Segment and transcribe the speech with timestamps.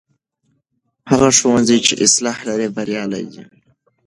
[1.11, 3.41] هغه ښوونځی چې اصلاح لري بریالی دی.